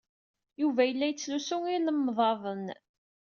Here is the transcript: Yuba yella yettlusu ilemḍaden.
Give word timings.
Yuba 0.61 0.81
yella 0.85 1.05
yettlusu 1.07 1.57
ilemḍaden. 1.75 2.65